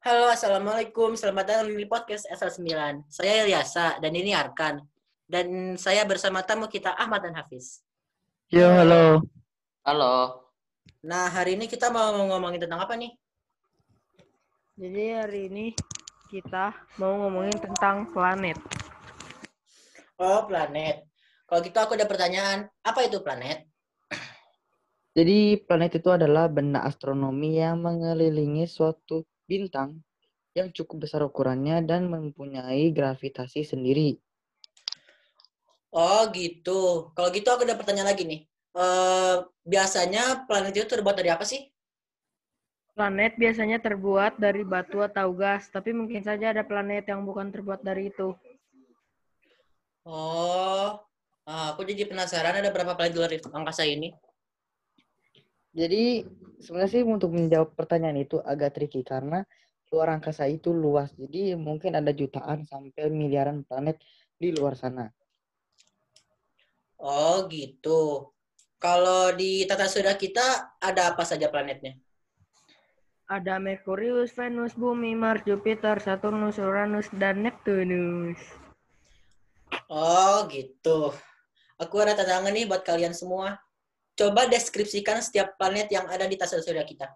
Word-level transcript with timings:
Halo, 0.00 0.32
Assalamualaikum. 0.32 1.12
Selamat 1.12 1.44
datang 1.44 1.76
di 1.76 1.84
podcast 1.84 2.24
SL9. 2.32 3.04
Saya 3.12 3.44
Ilyasa 3.44 4.00
dan 4.00 4.16
ini 4.16 4.32
Arkan. 4.32 4.80
Dan 5.28 5.76
saya 5.76 6.08
bersama 6.08 6.40
tamu 6.40 6.72
kita 6.72 6.96
Ahmad 6.96 7.20
dan 7.20 7.36
Hafiz. 7.36 7.84
Yo, 8.48 8.64
halo. 8.64 9.20
Halo. 9.84 10.40
Nah, 11.04 11.28
hari 11.28 11.60
ini 11.60 11.68
kita 11.68 11.92
mau 11.92 12.16
ngomongin 12.16 12.64
tentang 12.64 12.80
apa 12.80 12.96
nih? 12.96 13.12
Jadi 14.80 15.04
hari 15.20 15.52
ini 15.52 15.66
kita 16.32 16.72
mau 16.96 17.20
ngomongin 17.20 17.60
tentang 17.60 18.08
planet. 18.08 18.56
Oh, 20.16 20.48
planet. 20.48 21.04
Kalau 21.44 21.60
gitu 21.60 21.76
aku 21.76 22.00
ada 22.00 22.08
pertanyaan. 22.08 22.72
Apa 22.80 23.04
itu 23.04 23.20
planet? 23.20 23.68
Jadi 25.12 25.60
planet 25.60 26.00
itu 26.00 26.08
adalah 26.08 26.48
benda 26.48 26.88
astronomi 26.88 27.60
yang 27.60 27.84
mengelilingi 27.84 28.64
suatu 28.64 29.28
bintang 29.50 29.98
yang 30.54 30.70
cukup 30.70 31.10
besar 31.10 31.26
ukurannya 31.26 31.82
dan 31.82 32.06
mempunyai 32.06 32.94
gravitasi 32.94 33.66
sendiri. 33.66 34.22
Oh, 35.90 36.30
gitu. 36.30 37.10
Kalau 37.18 37.28
gitu 37.34 37.50
aku 37.50 37.66
ada 37.66 37.74
pertanyaan 37.74 38.14
lagi 38.14 38.22
nih. 38.22 38.46
Eh, 38.70 39.36
biasanya 39.66 40.46
planet 40.46 40.74
itu 40.78 40.86
terbuat 40.86 41.18
dari 41.18 41.30
apa 41.34 41.42
sih? 41.42 41.66
Planet 42.94 43.34
biasanya 43.34 43.82
terbuat 43.82 44.38
dari 44.38 44.62
batu 44.62 45.02
atau 45.02 45.34
gas, 45.34 45.66
tapi 45.70 45.90
mungkin 45.90 46.22
saja 46.22 46.54
ada 46.54 46.62
planet 46.62 47.10
yang 47.10 47.26
bukan 47.26 47.50
terbuat 47.50 47.82
dari 47.82 48.14
itu. 48.14 48.34
Oh, 50.06 50.98
ah, 51.46 51.66
aku 51.74 51.82
jadi 51.82 52.06
penasaran 52.06 52.62
ada 52.62 52.70
berapa 52.70 52.94
planet 52.94 53.12
di 53.14 53.18
luar 53.18 53.32
angkasa 53.58 53.82
ini? 53.86 54.14
Jadi 55.70 56.26
sebenarnya 56.58 56.90
sih 56.90 57.02
untuk 57.06 57.30
menjawab 57.30 57.78
pertanyaan 57.78 58.18
itu 58.26 58.42
agak 58.42 58.74
tricky 58.74 59.06
karena 59.06 59.46
luar 59.90 60.18
angkasa 60.18 60.46
itu 60.50 60.70
luas. 60.74 61.10
Jadi 61.14 61.54
mungkin 61.54 61.98
ada 61.98 62.10
jutaan 62.14 62.66
sampai 62.66 63.10
miliaran 63.10 63.62
planet 63.66 63.98
di 64.38 64.50
luar 64.54 64.74
sana. 64.74 65.10
Oh, 67.00 67.46
gitu. 67.48 68.30
Kalau 68.80 69.32
di 69.36 69.64
tata 69.68 69.88
surya 69.88 70.16
kita 70.16 70.76
ada 70.80 71.12
apa 71.12 71.24
saja 71.24 71.48
planetnya? 71.52 71.96
Ada 73.30 73.62
Merkurius, 73.62 74.34
Venus, 74.34 74.74
Bumi, 74.74 75.14
Mars, 75.14 75.46
Jupiter, 75.46 76.02
Saturnus, 76.02 76.58
Uranus, 76.58 77.06
dan 77.14 77.46
Neptunus. 77.46 78.40
Oh, 79.86 80.50
gitu. 80.50 81.14
Aku 81.78 81.94
ada 82.02 82.18
tantangan 82.18 82.50
nih 82.50 82.66
buat 82.66 82.82
kalian 82.82 83.14
semua. 83.14 83.62
Coba 84.20 84.44
deskripsikan 84.44 85.24
setiap 85.24 85.56
planet 85.56 85.88
yang 85.88 86.04
ada 86.04 86.28
di 86.28 86.36
tata 86.36 86.60
surya 86.60 86.84
kita. 86.84 87.08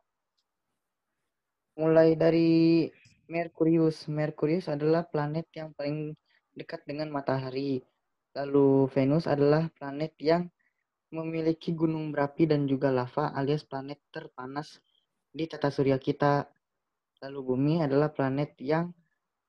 Mulai 1.76 2.16
dari 2.16 2.88
Merkurius. 3.28 4.08
Merkurius 4.08 4.72
adalah 4.72 5.04
planet 5.04 5.44
yang 5.52 5.76
paling 5.76 6.16
dekat 6.56 6.80
dengan 6.88 7.12
matahari. 7.12 7.84
Lalu 8.32 8.88
Venus 8.88 9.28
adalah 9.28 9.68
planet 9.76 10.16
yang 10.16 10.48
memiliki 11.12 11.76
gunung 11.76 12.08
berapi 12.08 12.48
dan 12.48 12.64
juga 12.64 12.88
lava 12.88 13.36
alias 13.36 13.68
planet 13.68 14.00
terpanas 14.08 14.80
di 15.28 15.44
tata 15.44 15.68
surya 15.68 16.00
kita. 16.00 16.48
Lalu 17.20 17.40
Bumi 17.44 17.74
adalah 17.84 18.08
planet 18.16 18.56
yang 18.64 18.88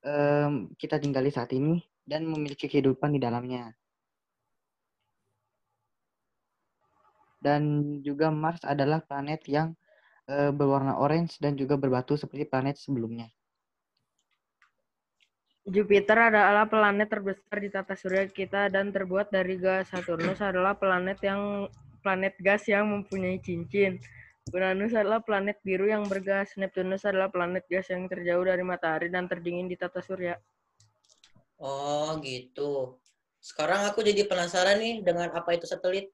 em, 0.04 0.76
kita 0.76 1.00
tinggali 1.00 1.32
saat 1.32 1.56
ini 1.56 1.80
dan 2.04 2.28
memiliki 2.28 2.68
kehidupan 2.68 3.16
di 3.16 3.20
dalamnya. 3.24 3.72
Dan 7.46 7.62
juga 8.08 8.28
Mars 8.34 8.62
adalah 8.74 9.00
planet 9.10 9.42
yang 9.56 9.68
eh, 10.34 10.52
berwarna 10.58 10.94
orange 11.06 11.38
dan 11.44 11.54
juga 11.62 11.76
berbatu 11.84 12.14
seperti 12.22 12.44
planet 12.52 12.76
sebelumnya. 12.82 13.28
Jupiter 15.66 16.30
adalah 16.30 16.70
planet 16.70 17.10
terbesar 17.10 17.58
di 17.58 17.70
tata 17.74 17.98
surya 17.98 18.30
kita 18.30 18.70
dan 18.70 18.94
terbuat 18.94 19.34
dari 19.34 19.58
gas. 19.58 19.90
Saturnus 19.90 20.38
adalah 20.38 20.78
planet 20.78 21.18
yang 21.26 21.42
planet 22.06 22.38
gas 22.38 22.70
yang 22.70 22.86
mempunyai 22.86 23.42
cincin. 23.42 23.98
Uranus 24.54 24.94
adalah 24.94 25.26
planet 25.26 25.58
biru 25.66 25.90
yang 25.90 26.06
bergas. 26.06 26.54
Neptunus 26.62 27.02
adalah 27.10 27.34
planet 27.34 27.66
gas 27.66 27.90
yang 27.90 28.06
terjauh 28.06 28.46
dari 28.46 28.62
matahari 28.62 29.10
dan 29.10 29.26
terdingin 29.26 29.66
di 29.66 29.74
tata 29.74 30.06
surya. 30.06 30.38
Oh, 31.58 32.14
gitu. 32.22 33.02
Sekarang 33.42 33.90
aku 33.90 34.06
jadi 34.06 34.22
penasaran 34.30 34.78
nih 34.78 35.02
dengan 35.02 35.34
apa 35.34 35.58
itu 35.58 35.66
satelit. 35.66 36.14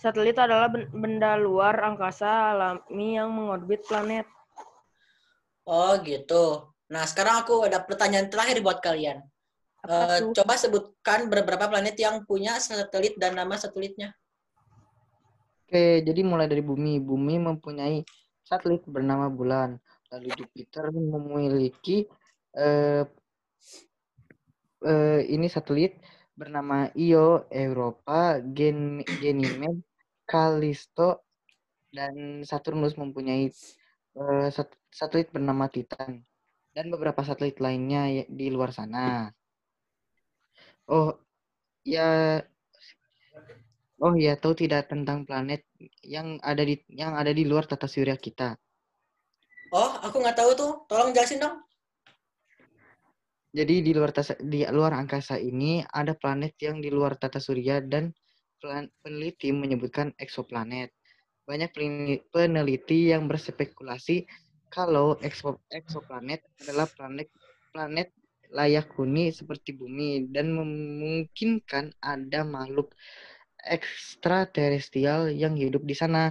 Satelit 0.00 0.32
adalah 0.40 0.72
ben- 0.72 0.88
benda 0.88 1.36
luar 1.36 1.76
angkasa 1.84 2.56
alami 2.56 3.20
yang 3.20 3.28
mengorbit 3.28 3.84
planet. 3.84 4.24
Oh, 5.68 5.92
gitu. 6.00 6.72
Nah, 6.88 7.04
sekarang 7.04 7.44
aku 7.44 7.68
ada 7.68 7.84
pertanyaan 7.84 8.32
terakhir 8.32 8.64
buat 8.64 8.80
kalian. 8.80 9.20
Apa 9.84 9.92
Eh, 9.92 10.18
tuh? 10.24 10.40
coba 10.40 10.56
sebutkan 10.56 11.28
beberapa 11.28 11.68
planet 11.68 11.96
yang 12.00 12.24
punya 12.24 12.56
satelit 12.60 13.16
dan 13.20 13.36
nama 13.36 13.56
satelitnya. 13.60 14.16
Oke, 15.68 16.02
jadi 16.02 16.20
mulai 16.26 16.50
dari 16.50 16.64
Bumi. 16.64 16.98
Bumi 16.98 17.38
mempunyai 17.38 18.02
satelit 18.42 18.82
bernama 18.88 19.30
Bulan. 19.30 19.78
Lalu 20.10 20.28
Jupiter 20.34 20.90
memiliki 20.90 22.08
eh, 22.56 23.04
eh, 24.82 25.20
ini 25.30 25.46
satelit 25.46 25.94
bernama 26.40 26.76
Io, 27.06 27.26
Europa, 27.64 28.14
Gen 28.56 28.78
Ganymede, 29.22 29.82
Callisto, 30.30 31.08
dan 31.96 32.14
Saturnus 32.50 32.94
mempunyai 33.02 33.44
eh, 34.20 34.48
sat- 34.56 34.78
satelit 35.00 35.28
bernama 35.36 35.66
Titan 35.74 36.12
dan 36.76 36.86
beberapa 36.94 37.22
satelit 37.28 37.56
lainnya 37.66 38.00
ya- 38.16 38.28
di 38.38 38.46
luar 38.54 38.70
sana. 38.78 38.98
Oh, 40.88 41.18
ya 41.84 42.02
Oh 44.06 44.14
ya, 44.24 44.32
tahu 44.42 44.54
tidak 44.62 44.82
tentang 44.92 45.18
planet 45.28 45.60
yang 46.14 46.28
ada 46.50 46.62
di 46.68 46.74
yang 47.00 47.12
ada 47.20 47.32
di 47.38 47.44
luar 47.50 47.64
tata 47.70 47.86
surya 47.94 48.16
kita. 48.26 48.48
Oh, 49.80 49.90
aku 50.06 50.16
nggak 50.22 50.36
tahu 50.40 50.50
tuh. 50.60 50.70
Tolong 50.88 51.10
jelasin 51.14 51.38
dong. 51.42 51.54
Jadi 53.50 53.82
di 53.82 53.90
luar 53.90 54.14
tasa, 54.14 54.38
di 54.38 54.62
luar 54.70 54.94
angkasa 54.94 55.34
ini 55.34 55.82
ada 55.82 56.14
planet 56.14 56.54
yang 56.62 56.78
di 56.78 56.86
luar 56.86 57.18
tata 57.18 57.42
surya 57.42 57.82
dan 57.82 58.14
peneliti 59.02 59.50
menyebutkan 59.50 60.14
eksoplanet. 60.22 60.94
Banyak 61.48 61.74
peneliti 62.30 63.10
yang 63.10 63.26
berspekulasi 63.26 64.22
kalau 64.70 65.18
ekso, 65.18 65.58
eksoplanet 65.74 66.46
adalah 66.62 66.86
planet 66.94 67.26
planet 67.74 68.14
layak 68.54 68.86
huni 68.94 69.34
seperti 69.34 69.74
bumi 69.74 70.30
dan 70.30 70.54
memungkinkan 70.54 71.90
ada 71.98 72.46
makhluk 72.46 72.94
ekstraterestrial 73.66 75.34
yang 75.34 75.58
hidup 75.58 75.82
di 75.82 75.98
sana. 75.98 76.30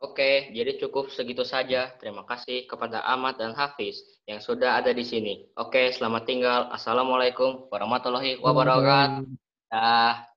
Oke, 0.00 0.52
jadi 0.52 0.80
cukup 0.80 1.12
segitu 1.12 1.44
saja. 1.44 1.92
Terima 1.96 2.24
kasih 2.24 2.64
kepada 2.68 3.04
Ahmad 3.04 3.36
dan 3.36 3.52
Hafiz 3.52 4.00
yang 4.24 4.40
sudah 4.40 4.80
ada 4.80 4.92
di 4.92 5.04
sini. 5.04 5.48
Oke, 5.56 5.92
selamat 5.92 6.22
tinggal. 6.24 6.60
Assalamualaikum 6.72 7.68
warahmatullahi 7.68 8.40
wabarakatuh. 8.40 9.24
Dah. 9.70 10.29